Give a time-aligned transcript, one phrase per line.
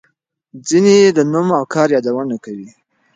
[0.67, 2.69] ځینې د نوم او کار یادونه کوي.